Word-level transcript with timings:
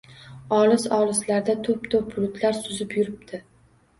Olis-olislarda 0.59 1.55
toʻp-toʻp 1.67 2.09
bulutlar 2.15 2.57
suzib 2.63 2.95
yuribdi. 3.01 3.43